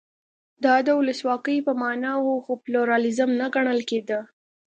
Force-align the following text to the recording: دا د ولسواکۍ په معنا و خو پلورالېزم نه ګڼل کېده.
دا 0.63 0.75
د 0.87 0.89
ولسواکۍ 0.99 1.57
په 1.67 1.71
معنا 1.81 2.13
و 2.17 2.27
خو 2.43 2.51
پلورالېزم 2.63 3.29
نه 3.39 3.47
ګڼل 3.55 3.79
کېده. 3.89 4.19